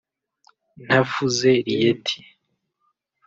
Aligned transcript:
ntavuze 0.85 1.49
Rieti 1.67 2.17